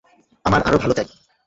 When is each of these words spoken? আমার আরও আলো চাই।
আমার 0.45 0.61
আরও 0.67 0.77
আলো 0.83 0.93
চাই। 0.97 1.07